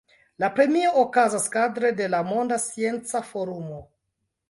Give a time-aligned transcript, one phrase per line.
[0.43, 3.83] La premio okazas kadre de la Monda Scienca Forumo.